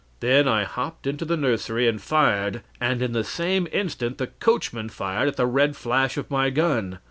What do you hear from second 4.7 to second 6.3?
fired at the red flash